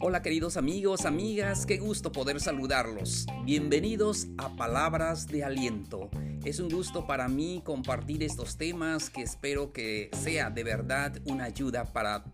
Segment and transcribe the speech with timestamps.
[0.00, 3.26] Hola queridos amigos, amigas, qué gusto poder saludarlos.
[3.44, 6.10] Bienvenidos a Palabras de Aliento.
[6.44, 11.44] Es un gusto para mí compartir estos temas que espero que sea de verdad una
[11.44, 12.24] ayuda para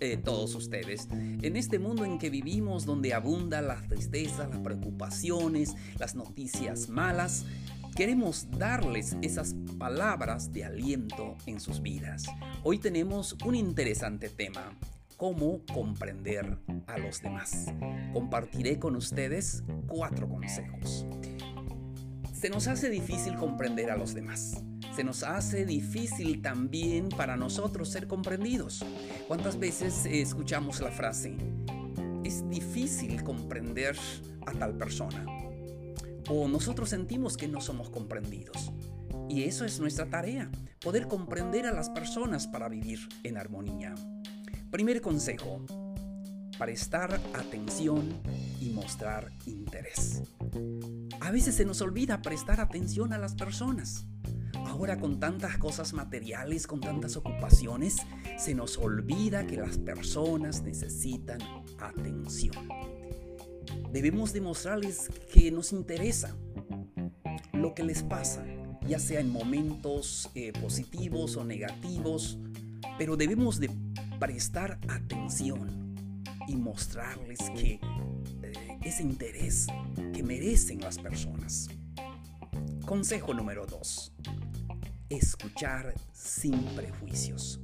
[0.00, 1.08] eh, todos ustedes.
[1.10, 7.44] En este mundo en que vivimos, donde abunda la tristeza, las preocupaciones, las noticias malas,
[7.94, 12.24] queremos darles esas palabras de aliento en sus vidas.
[12.64, 14.76] Hoy tenemos un interesante tema
[15.16, 17.66] cómo comprender a los demás.
[18.12, 21.06] Compartiré con ustedes cuatro consejos.
[22.32, 24.62] Se nos hace difícil comprender a los demás.
[24.94, 28.84] Se nos hace difícil también para nosotros ser comprendidos.
[29.28, 31.36] ¿Cuántas veces escuchamos la frase?
[32.24, 33.96] Es difícil comprender
[34.46, 35.43] a tal persona.
[36.28, 38.72] O nosotros sentimos que no somos comprendidos.
[39.28, 43.94] Y eso es nuestra tarea, poder comprender a las personas para vivir en armonía.
[44.70, 45.64] Primer consejo,
[46.58, 48.20] prestar atención
[48.60, 50.22] y mostrar interés.
[51.20, 54.06] A veces se nos olvida prestar atención a las personas.
[54.66, 57.96] Ahora con tantas cosas materiales, con tantas ocupaciones,
[58.38, 61.38] se nos olvida que las personas necesitan
[61.78, 62.68] atención.
[63.94, 66.36] Debemos demostrarles que nos interesa
[67.52, 68.44] lo que les pasa,
[68.88, 72.36] ya sea en momentos eh, positivos o negativos,
[72.98, 73.70] pero debemos de
[74.18, 75.94] prestar atención
[76.48, 77.78] y mostrarles que
[78.42, 79.68] eh, ese interés
[80.12, 81.68] que merecen las personas.
[82.84, 84.12] Consejo número 2.
[85.08, 87.60] Escuchar sin prejuicios.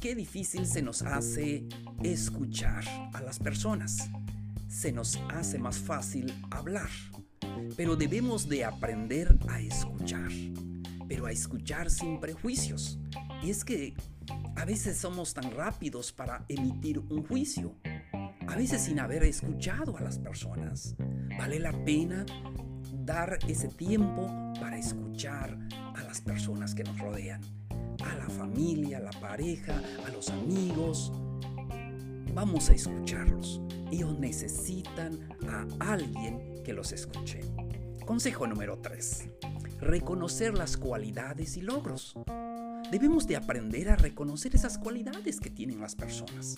[0.00, 1.68] Qué difícil se nos hace
[2.02, 4.08] escuchar a las personas.
[4.68, 6.90] Se nos hace más fácil hablar.
[7.76, 10.30] Pero debemos de aprender a escuchar.
[11.08, 12.98] Pero a escuchar sin prejuicios.
[13.42, 13.94] Y es que
[14.56, 17.76] a veces somos tan rápidos para emitir un juicio,
[18.46, 20.96] a veces sin haber escuchado a las personas.
[21.38, 22.26] Vale la pena
[22.92, 24.26] dar ese tiempo
[24.60, 25.56] para escuchar
[25.94, 27.40] a las personas que nos rodean,
[28.04, 31.12] a la familia, a la pareja, a los amigos.
[32.34, 33.62] Vamos a escucharlos.
[33.90, 37.40] Ellos necesitan a alguien que los escuche.
[38.04, 39.28] Consejo número 3.
[39.80, 42.14] Reconocer las cualidades y logros.
[42.90, 46.56] Debemos de aprender a reconocer esas cualidades que tienen las personas.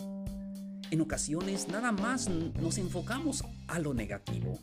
[0.91, 4.59] En ocasiones nada más nos enfocamos a lo negativo,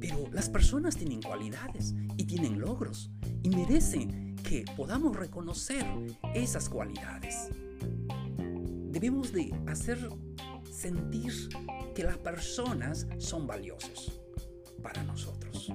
[0.00, 3.10] pero las personas tienen cualidades y tienen logros
[3.42, 5.84] y merecen que podamos reconocer
[6.32, 7.48] esas cualidades.
[8.90, 9.98] Debemos de hacer
[10.70, 11.48] sentir
[11.98, 14.20] que las personas son valiosos
[14.84, 15.72] para nosotros.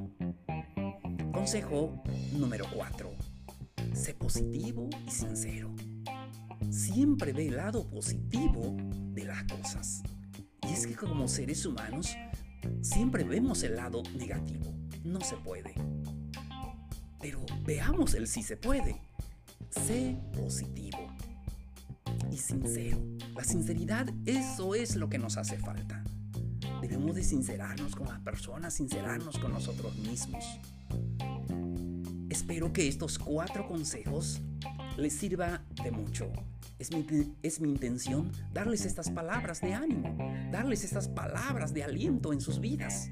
[1.34, 2.02] Consejo
[2.32, 3.12] número 4
[3.94, 5.76] Sé positivo y sincero.
[6.70, 8.74] Siempre ve el lado positivo
[9.12, 10.02] de las cosas.
[10.62, 12.16] Y es que como seres humanos
[12.82, 14.74] siempre vemos el lado negativo.
[15.04, 15.76] No se puede.
[17.20, 19.02] Pero veamos el sí se puede.
[19.72, 21.14] Sé positivo
[22.32, 22.98] y sincero.
[23.36, 26.03] La sinceridad, eso es lo que nos hace falta.
[26.84, 30.44] Debemos de sincerarnos con las personas, sincerarnos con nosotros mismos.
[32.30, 34.42] Espero que estos cuatro consejos
[34.98, 36.30] les sirva de mucho.
[36.80, 37.08] Es mi,
[37.42, 40.18] es mi, intención darles estas palabras de ánimo,
[40.52, 43.10] darles estas palabras de aliento en sus vidas.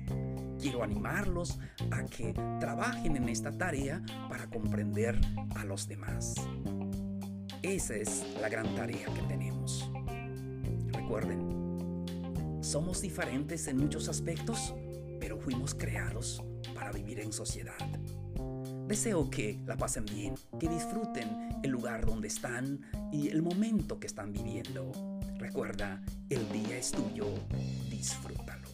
[0.60, 1.58] Quiero animarlos
[1.92, 5.18] a que trabajen en esta tarea para comprender
[5.56, 6.36] a los demás.
[7.62, 9.90] Esa es la gran tarea que tenemos.
[10.92, 11.61] Recuerden,
[12.72, 14.74] somos diferentes en muchos aspectos,
[15.20, 16.42] pero fuimos creados
[16.74, 17.76] para vivir en sociedad.
[18.88, 22.80] Deseo que la pasen bien, que disfruten el lugar donde están
[23.12, 24.90] y el momento que están viviendo.
[25.38, 27.28] Recuerda, el día es tuyo,
[27.90, 28.70] disfrútalo.